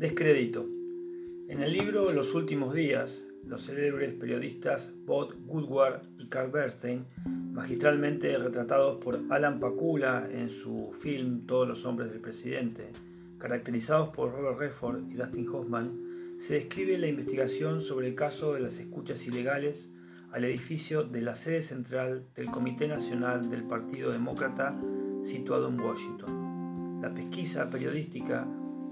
Descrédito. 0.00 0.66
En 1.46 1.62
el 1.62 1.74
libro 1.74 2.10
Los 2.14 2.34
últimos 2.34 2.72
días, 2.72 3.22
los 3.44 3.66
célebres 3.66 4.14
periodistas 4.14 4.94
Bob 5.04 5.34
Woodward 5.46 6.08
y 6.16 6.28
Carl 6.28 6.50
Bernstein, 6.50 7.04
magistralmente 7.52 8.38
retratados 8.38 8.96
por 8.96 9.20
Alan 9.28 9.60
Pakula 9.60 10.26
en 10.32 10.48
su 10.48 10.90
film 10.98 11.44
Todos 11.44 11.68
los 11.68 11.84
hombres 11.84 12.12
del 12.12 12.22
presidente, 12.22 12.88
caracterizados 13.36 14.08
por 14.08 14.32
Robert 14.32 14.58
Redford 14.58 15.02
y 15.10 15.16
Dustin 15.16 15.46
Hoffman, 15.50 16.00
se 16.38 16.54
describe 16.54 16.96
la 16.96 17.08
investigación 17.08 17.82
sobre 17.82 18.08
el 18.08 18.14
caso 18.14 18.54
de 18.54 18.60
las 18.60 18.78
escuchas 18.78 19.26
ilegales 19.26 19.90
al 20.32 20.44
edificio 20.44 21.04
de 21.04 21.20
la 21.20 21.36
sede 21.36 21.60
central 21.60 22.26
del 22.34 22.46
Comité 22.46 22.88
Nacional 22.88 23.50
del 23.50 23.64
Partido 23.64 24.10
Demócrata 24.10 24.80
situado 25.22 25.68
en 25.68 25.78
Washington. 25.78 27.00
La 27.02 27.12
pesquisa 27.12 27.68
periodística 27.68 28.48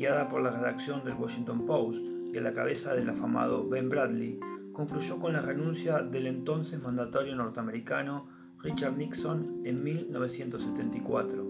guiada 0.00 0.30
por 0.30 0.40
la 0.40 0.50
redacción 0.50 1.04
del 1.04 1.12
Washington 1.12 1.66
Post 1.66 2.02
y 2.32 2.38
a 2.38 2.40
la 2.40 2.54
cabeza 2.54 2.94
del 2.94 3.10
afamado 3.10 3.68
Ben 3.68 3.90
Bradley, 3.90 4.40
concluyó 4.72 5.20
con 5.20 5.34
la 5.34 5.42
renuncia 5.42 5.98
del 5.98 6.26
entonces 6.26 6.82
mandatario 6.82 7.36
norteamericano 7.36 8.26
Richard 8.62 8.96
Nixon 8.96 9.60
en 9.66 9.84
1974, 9.84 11.46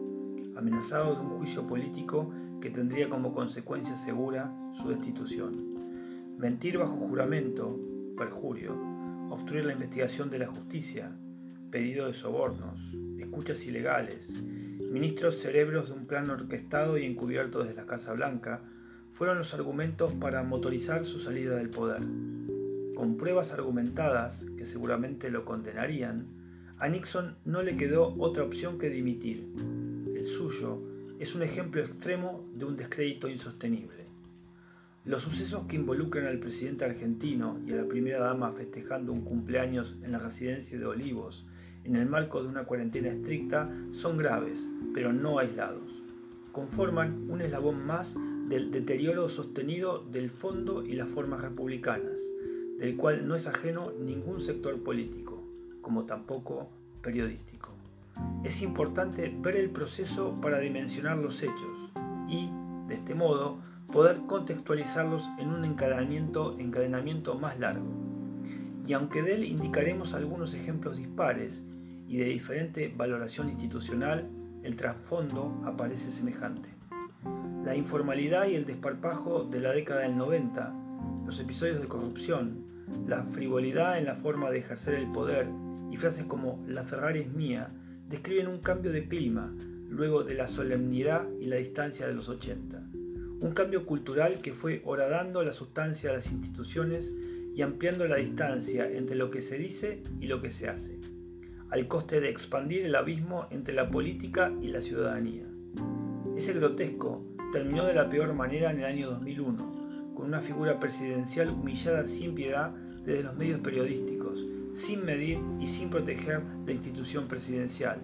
amenazado 0.56 1.14
de 1.14 1.20
un 1.20 1.30
juicio 1.38 1.64
político 1.64 2.32
que 2.60 2.70
tendría 2.70 3.09
como 3.09 3.32
consecuencia 3.32 3.95
segura 3.95 4.52
su 4.73 4.88
destitución. 4.88 5.76
Mentir 6.37 6.76
bajo 6.76 6.96
juramento, 6.96 7.78
perjurio, 8.16 8.76
obstruir 9.30 9.64
la 9.64 9.74
investigación 9.74 10.28
de 10.28 10.40
la 10.40 10.48
justicia, 10.48 11.16
pedido 11.70 12.09
de 12.09 12.14
sobornos, 12.14 12.96
escuchas 13.16 13.64
ilegales, 13.64 14.42
ministros 14.90 15.36
cerebros 15.36 15.88
de 15.88 15.95
un 15.95 16.06
plan 16.06 16.30
orquestado 16.30 16.98
y 16.98 17.04
encubierto 17.04 17.62
desde 17.62 17.76
la 17.76 17.86
Casa 17.86 18.12
Blanca, 18.12 18.62
fueron 19.12 19.38
los 19.38 19.54
argumentos 19.54 20.12
para 20.12 20.42
motorizar 20.42 21.04
su 21.04 21.18
salida 21.18 21.56
del 21.56 21.70
poder. 21.70 22.00
Con 22.95 23.16
pruebas 23.16 23.52
argumentadas, 23.52 24.46
que 24.56 24.64
seguramente 24.64 25.30
lo 25.30 25.45
condenarían, 25.45 26.26
a 26.78 26.88
Nixon 26.88 27.37
no 27.45 27.62
le 27.62 27.76
quedó 27.76 28.14
otra 28.18 28.45
opción 28.45 28.78
que 28.78 28.88
dimitir. 28.88 29.46
El 30.14 30.24
suyo 30.24 30.80
es 31.18 31.34
un 31.34 31.42
ejemplo 31.42 31.82
extremo 31.82 32.48
de 32.54 32.65
un 32.65 32.76
descrédito 32.76 33.28
insostenible. 33.28 34.06
Los 35.04 35.22
sucesos 35.22 35.66
que 35.66 35.76
involucran 35.76 36.26
al 36.26 36.38
presidente 36.38 36.84
argentino 36.84 37.59
y 37.66 37.72
a 37.72 37.76
la 37.76 37.88
primera 37.88 38.18
dama 38.18 38.52
festejando 38.52 39.12
un 39.12 39.24
cumpleaños 39.24 39.98
en 40.02 40.12
la 40.12 40.18
residencia 40.18 40.78
de 40.78 40.87
Olivos 40.87 41.46
en 41.84 41.96
el 41.96 42.06
marco 42.06 42.42
de 42.42 42.48
una 42.48 42.64
cuarentena 42.64 43.09
estricta 43.09 43.70
son 43.92 44.18
graves, 44.18 44.68
pero 44.95 45.12
no 45.12 45.38
aislados. 45.38 46.02
Conforman 46.52 47.30
un 47.30 47.40
eslabón 47.40 47.87
más 47.87 48.16
del 48.48 48.70
deterioro 48.70 49.28
sostenido 49.28 50.04
del 50.10 50.30
fondo 50.30 50.82
y 50.84 50.92
las 50.92 51.09
formas 51.09 51.40
republicanas, 51.40 52.20
del 52.78 52.96
cual 52.96 53.28
no 53.28 53.34
es 53.34 53.46
ajeno 53.46 53.92
ningún 53.92 54.40
sector 54.40 54.82
político, 54.82 55.45
como 55.80 56.06
tampoco 56.06 56.68
periodístico. 57.02 57.74
Es 58.44 58.62
importante 58.62 59.34
ver 59.40 59.56
el 59.56 59.70
proceso 59.70 60.40
para 60.40 60.59
dimensionar 60.59 61.18
los 61.18 61.42
hechos 61.42 61.90
y, 62.28 62.50
de 62.88 62.94
este 62.94 63.15
modo, 63.15 63.59
poder 63.92 64.22
contextualizarlos 64.26 65.28
en 65.38 65.48
un 65.48 65.65
encadenamiento, 65.65 67.34
más 67.38 67.59
largo. 67.59 67.87
Y 68.86 68.92
aunque 68.92 69.22
de 69.22 69.34
él 69.34 69.44
indicaremos 69.44 70.14
algunos 70.14 70.54
ejemplos 70.54 70.97
dispares 70.97 71.64
y 72.09 72.19
de 72.19 72.25
diferente 72.26 72.92
valoración 72.97 73.48
institucional, 73.48 74.28
el 74.62 74.76
trasfondo 74.76 75.62
aparece 75.64 76.10
semejante. 76.10 76.69
La 77.64 77.76
informalidad 77.76 78.48
y 78.48 78.54
el 78.54 78.64
desparpajo 78.64 79.44
de 79.44 79.60
la 79.60 79.72
década 79.72 80.00
del 80.00 80.16
90, 80.16 80.75
los 81.25 81.38
episodios 81.41 81.81
de 81.81 81.88
corrupción, 81.88 82.65
la 83.06 83.22
frivolidad 83.22 83.99
en 83.99 84.06
la 84.06 84.15
forma 84.15 84.50
de 84.50 84.59
ejercer 84.59 84.94
el 84.94 85.10
poder 85.12 85.49
y 85.91 85.97
frases 85.97 86.25
como 86.25 86.62
la 86.66 86.84
Ferrari 86.84 87.21
es 87.21 87.32
mía 87.32 87.71
describen 88.09 88.49
un 88.49 88.59
cambio 88.59 88.93
de 88.93 89.06
clima 89.06 89.55
luego 89.88 90.25
de 90.25 90.34
la 90.34 90.49
solemnidad 90.49 91.28
y 91.41 91.47
la 91.47 91.56
distancia 91.56 92.06
de 92.06 92.15
los 92.15 92.28
80. 92.28 92.82
Un 93.41 93.53
cambio 93.55 93.87
cultural 93.87 94.41
que 94.41 94.53
fue 94.53 94.82
horadando 94.84 95.43
la 95.43 95.53
sustancia 95.53 96.10
de 96.10 96.16
las 96.16 96.31
instituciones 96.31 97.15
y 97.53 97.62
ampliando 97.62 98.06
la 98.06 98.16
distancia 98.16 98.91
entre 98.91 99.16
lo 99.16 99.31
que 99.31 99.41
se 99.41 99.59
dice 99.59 100.03
y 100.21 100.27
lo 100.27 100.41
que 100.41 100.50
se 100.50 100.69
hace 100.69 100.99
al 101.71 101.87
coste 101.87 102.21
de 102.21 102.28
expandir 102.28 102.84
el 102.84 102.97
abismo 102.97 103.47
entre 103.50 103.75
la 103.75 103.91
política 103.91 104.53
y 104.61 104.69
la 104.69 104.83
ciudadanía. 104.83 105.44
Ese 106.37 106.53
grotesco 106.53 107.25
terminó 107.53 107.84
de 107.84 107.94
la 107.94 108.09
peor 108.09 108.34
manera 108.34 108.72
en 108.72 108.81
el 108.81 108.87
año 108.87 109.11
2001, 109.11 110.12
con 110.15 110.27
una 110.27 110.41
figura 110.41 110.81
presidencial 110.81 111.50
humillada 111.50 112.06
sin 112.06 112.34
piedad 112.34 112.72
desde 113.05 113.22
los 113.22 113.37
medios 113.37 113.61
periodísticos, 113.61 114.47
sin 114.72 115.05
medir 115.05 115.38
y 115.61 115.69
sin 115.69 115.91
proteger 115.91 116.43
la 116.67 116.72
institución 116.72 117.28
presidencial, 117.28 117.99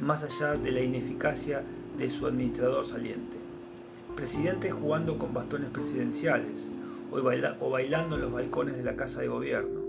más 0.00 0.24
allá 0.24 0.54
de 0.54 0.72
la 0.72 0.80
ineficacia 0.80 1.62
de 1.98 2.08
su 2.08 2.26
administrador 2.26 2.86
saliente. 2.86 3.36
Presidentes 4.16 4.72
jugando 4.72 5.18
con 5.18 5.34
bastones 5.34 5.70
presidenciales 5.70 6.72
o, 7.12 7.70
bailando 7.70 8.16
en 8.16 8.22
los 8.22 8.32
balcones 8.32 8.76
de 8.76 8.84
la 8.84 8.96
Casa 8.96 9.20
de 9.20 9.28
Gobierno, 9.28 9.80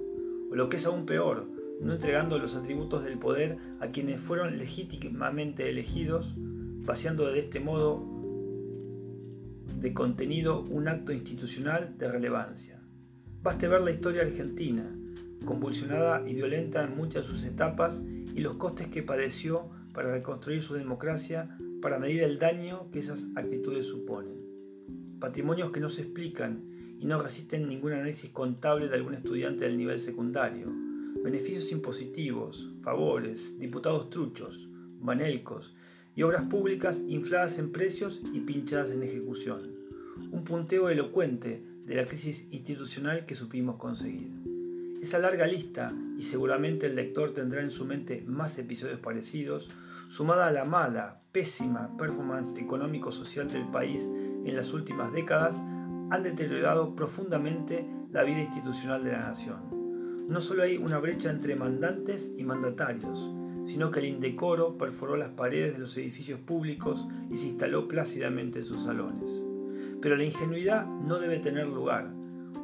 o 0.51 0.56
lo 0.56 0.69
que 0.69 0.78
es 0.78 0.85
aún 0.85 1.06
peor, 1.06 1.47
no 1.81 1.94
entregando 1.94 2.38
los 2.38 2.56
atributos 2.56 3.03
del 3.03 3.17
poder 3.17 3.57
a 3.79 3.88
quienes 3.88 4.22
fueron 4.22 4.57
legítimamente 4.57 5.69
elegidos, 5.69 6.35
vaciando 6.38 7.31
de 7.31 7.39
este 7.39 7.59
modo 7.59 8.06
de 9.79 9.94
contenido 9.94 10.61
un 10.61 10.88
acto 10.88 11.11
institucional 11.11 11.97
de 11.97 12.11
relevancia. 12.11 12.81
Baste 13.41 13.67
ver 13.67 13.81
la 13.81 13.91
historia 13.91 14.22
argentina, 14.22 14.95
convulsionada 15.45 16.23
y 16.28 16.34
violenta 16.34 16.84
en 16.84 16.95
muchas 16.95 17.23
de 17.23 17.29
sus 17.34 17.44
etapas, 17.45 18.01
y 18.35 18.41
los 18.41 18.55
costes 18.55 18.88
que 18.88 19.03
padeció 19.03 19.69
para 19.94 20.11
reconstruir 20.11 20.61
su 20.61 20.73
democracia, 20.73 21.57
para 21.81 22.00
medir 22.00 22.23
el 22.23 22.40
daño 22.40 22.90
que 22.91 23.00
esas 23.00 23.28
actitudes 23.35 23.85
suponen. 23.85 24.43
Patrimonios 25.23 25.72
que 25.72 25.79
no 25.79 25.88
se 25.88 26.01
explican 26.01 26.66
y 27.00 27.06
no 27.06 27.17
resisten 27.17 27.69
ningún 27.69 27.94
análisis 27.94 28.29
contable 28.29 28.89
de 28.89 28.95
algún 28.95 29.13
estudiante 29.13 29.63
del 29.63 29.78
nivel 29.78 29.97
secundario, 29.97 30.67
beneficios 31.23 31.72
impositivos, 31.72 32.69
favores, 32.81 33.57
diputados 33.57 34.09
truchos, 34.09 34.67
banelcos 35.00 35.75
y 36.13 36.23
obras 36.23 36.44
públicas 36.50 37.01
infladas 37.07 37.57
en 37.57 37.72
precios 37.72 38.22
y 38.34 38.41
pinchadas 38.41 38.91
en 38.91 39.01
ejecución. 39.01 39.72
Un 40.34 40.44
punteo 40.44 40.89
elocuente 40.89 41.63
de 41.85 41.95
la 41.95 42.03
crisis 42.03 42.50
institucional 42.51 43.25
que 43.25 43.35
supimos 43.35 43.78
conseguir. 43.78 44.43
Esa 45.03 45.19
larga 45.19 45.46
lista, 45.46 45.94
y 46.18 46.24
seguramente 46.24 46.88
el 46.88 46.96
lector 46.96 47.34
tendrá 47.34 47.62
en 47.62 47.72
su 47.72 47.86
mente 47.86 48.24
más 48.25 48.58
episodios 48.58 49.00
parecidos, 49.00 49.69
sumada 50.08 50.47
a 50.47 50.52
la 50.52 50.66
mala, 50.66 51.22
pésima 51.31 51.96
performance 51.97 52.56
económico-social 52.58 53.47
del 53.50 53.68
país 53.68 54.09
en 54.46 54.56
las 54.56 54.74
últimas 54.74 55.12
décadas, 55.12 55.62
han 56.09 56.24
deteriorado 56.24 56.96
profundamente 56.96 57.86
la 58.12 58.24
vida 58.24 58.40
institucional 58.40 59.03
de 59.03 59.12
la 59.12 59.19
nación 59.19 59.84
no 60.28 60.40
solo 60.40 60.64
hay 60.64 60.78
una 60.78 61.00
brecha 61.00 61.30
entre 61.30 61.56
mandantes 61.56 62.31
y 62.38 62.44
mandatarios, 62.44 63.31
sino 63.66 63.91
que 63.91 64.00
el 64.00 64.06
indecoro 64.06 64.78
perforó 64.78 65.18
las 65.18 65.30
paredes 65.30 65.74
de 65.74 65.80
los 65.80 65.97
edificios 65.97 66.40
públicos 66.40 67.08
y 67.30 67.38
se 67.38 67.47
instaló 67.47 67.88
plácidamente 67.88 68.59
en 68.59 68.66
sus 68.66 68.84
salones. 68.84 69.44
Pero 70.02 70.16
la 70.16 70.24
ingenuidad 70.24 70.85
no 70.85 71.20
debe 71.20 71.40
tener 71.40 71.68
lugar. 71.68 72.14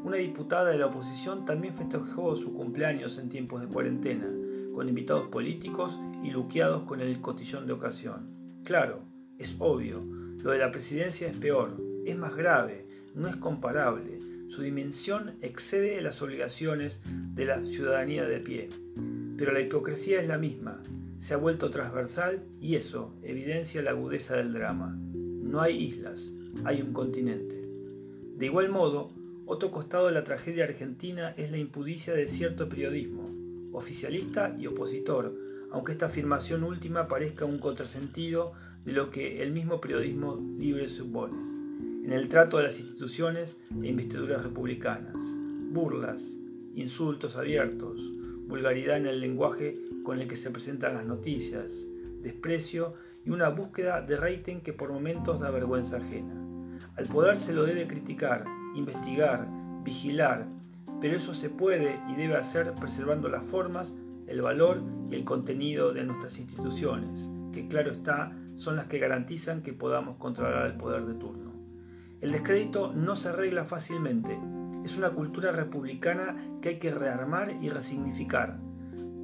Una 0.03 0.17
diputada 0.17 0.69
de 0.69 0.77
la 0.77 0.87
oposición 0.87 1.45
también 1.45 1.75
festejó 1.75 2.35
su 2.35 2.53
cumpleaños 2.53 3.17
en 3.17 3.29
tiempos 3.29 3.61
de 3.61 3.67
cuarentena, 3.67 4.27
con 4.73 4.87
invitados 4.87 5.27
políticos 5.27 5.99
y 6.23 6.31
luqueados 6.31 6.83
con 6.83 7.01
el 7.01 7.19
cotillón 7.19 7.68
de 7.68 7.74
ocasión. 7.74 8.62
Claro, 8.63 9.01
es 9.38 9.56
obvio, 9.59 10.01
lo 10.41 10.51
de 10.51 10.57
la 10.57 10.71
presidencia 10.71 11.27
es 11.27 11.38
peor, 11.38 11.75
es 12.06 12.18
más 12.18 12.35
grave, 12.35 12.88
no 13.13 13.27
es 13.27 13.35
comparable, 13.35 14.19
su 14.47 14.62
dimensión 14.62 15.35
excede 15.41 16.01
las 16.01 16.21
obligaciones 16.21 17.01
de 17.35 17.45
la 17.45 17.63
ciudadanía 17.65 18.25
de 18.25 18.39
pie. 18.39 18.69
Pero 19.38 19.51
la 19.51 19.59
hipocresía 19.59 20.21
es 20.21 20.27
la 20.27 20.38
misma, 20.38 20.81
se 21.18 21.33
ha 21.33 21.38
vuelto 21.38 21.69
transversal 21.69 22.44
y 22.62 22.75
eso 22.75 23.13
evidencia 23.21 23.81
la 23.81 23.91
agudeza 23.91 24.38
del 24.38 24.53
drama. 24.53 24.97
No 24.97 25.62
hay 25.62 25.77
islas, 25.77 26.31
hay 26.63 26.81
un 26.81 26.94
continente. 26.94 27.68
De 28.38 28.45
igual 28.45 28.69
modo, 28.69 29.12
otro 29.51 29.72
costado 29.72 30.06
de 30.06 30.12
la 30.12 30.24
tragedia 30.24 30.66
argentina 30.66 31.34
es 31.36 31.50
la 31.50 31.57
impudicia 31.57 32.13
de 32.13 32.28
cierto 32.28 32.69
periodismo, 32.69 33.25
oficialista 33.74 34.56
y 34.60 34.68
opositor, 34.68 35.36
aunque 35.72 35.94
esta 35.94 36.06
afirmación 36.06 36.63
última 36.63 37.07
parezca 37.07 37.46
un 37.46 37.57
contrasentido 37.57 38.54
de 38.86 38.92
lo 38.92 39.10
que 39.10 39.42
el 39.42 39.51
mismo 39.51 39.81
periodismo 39.81 40.40
libre 40.60 40.88
supone 40.88 41.34
en 42.06 42.12
el 42.12 42.30
trato 42.30 42.57
de 42.57 42.63
las 42.66 42.80
instituciones 42.80 43.57
e 43.81 43.88
investiduras 43.88 44.44
republicanas, 44.44 45.16
burlas, 45.72 46.38
insultos 46.75 47.36
abiertos, 47.36 48.13
vulgaridad 48.48 48.98
en 48.98 49.07
el 49.07 49.19
lenguaje 49.19 49.80
con 50.04 50.19
el 50.19 50.28
que 50.28 50.36
se 50.36 50.51
presentan 50.51 50.94
las 50.94 51.07
noticias, 51.07 51.88
desprecio 52.22 52.94
y 53.25 53.31
una 53.31 53.50
búsqueda 53.50 54.01
de 54.01 54.16
rating 54.16 54.57
que 54.57 54.74
por 54.74 54.92
momentos 54.92 55.40
da 55.40 55.50
vergüenza 55.50 55.98
ajena. 55.98 56.36
Al 56.96 57.07
poder 57.07 57.40
se 57.40 57.54
lo 57.54 57.63
debe 57.63 57.88
criticar, 57.88 58.46
investigar, 58.75 59.48
vigilar, 59.83 60.48
pero 61.01 61.16
eso 61.16 61.33
se 61.33 61.50
puede 61.50 62.00
y 62.10 62.16
debe 62.16 62.36
hacer 62.36 62.74
preservando 62.74 63.30
las 63.30 63.45
formas, 63.45 63.94
el 64.27 64.42
valor 64.42 64.81
y 65.10 65.16
el 65.16 65.24
contenido 65.24 65.94
de 65.94 66.04
nuestras 66.04 66.39
instituciones, 66.39 67.30
que 67.51 67.68
claro 67.68 67.92
está, 67.92 68.36
son 68.56 68.75
las 68.75 68.86
que 68.86 69.00
garantizan 69.00 69.62
que 69.62 69.74
podamos 69.74 70.18
controlar 70.18 70.66
el 70.68 70.77
poder 70.77 71.06
de 71.06 71.13
turno. 71.13 71.54
El 72.21 72.31
descrédito 72.31 72.92
no 72.94 73.16
se 73.16 73.30
arregla 73.30 73.63
fácilmente, 73.63 74.38
es 74.83 74.98
una 74.98 75.12
cultura 75.12 75.51
republicana 75.51 76.36
que 76.62 76.69
hay 76.69 76.80
que 76.80 76.92
rearmar 76.92 77.56
y 77.62 77.69
resignificar. 77.69 78.60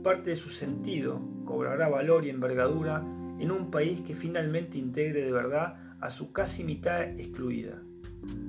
Parte 0.04 0.32
de 0.32 0.36
su 0.36 0.50
sentido 0.50 1.22
cobrará 1.46 1.90
valor 1.90 2.26
y 2.26 2.30
envergadura 2.30 3.04
en 3.40 3.52
un 3.52 3.72
país 3.72 4.02
que 4.02 4.14
finalmente 4.14 4.78
integre 4.78 5.24
de 5.24 5.32
verdad 5.32 5.76
a 6.00 6.10
su 6.10 6.32
casi 6.32 6.64
mitad 6.64 7.04
excluida. 7.04 7.82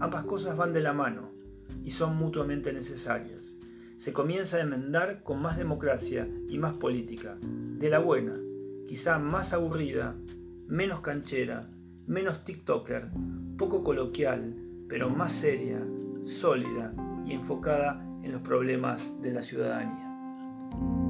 Ambas 0.00 0.24
cosas 0.24 0.56
van 0.56 0.72
de 0.72 0.80
la 0.80 0.92
mano 0.92 1.30
y 1.84 1.90
son 1.90 2.16
mutuamente 2.16 2.72
necesarias. 2.72 3.56
Se 3.96 4.12
comienza 4.12 4.58
a 4.58 4.60
enmendar 4.60 5.22
con 5.22 5.40
más 5.40 5.56
democracia 5.56 6.28
y 6.48 6.58
más 6.58 6.74
política, 6.74 7.38
de 7.40 7.88
la 7.88 7.98
buena, 7.98 8.38
quizá 8.86 9.18
más 9.18 9.52
aburrida, 9.52 10.16
menos 10.66 11.00
canchera, 11.00 11.70
menos 12.06 12.44
TikToker, 12.44 13.08
poco 13.56 13.82
coloquial, 13.82 14.54
pero 14.88 15.08
más 15.08 15.32
seria, 15.32 15.80
sólida 16.24 16.92
y 17.24 17.32
enfocada 17.32 18.04
en 18.22 18.32
los 18.32 18.42
problemas 18.42 19.14
de 19.22 19.32
la 19.32 19.42
ciudadanía. 19.42 21.05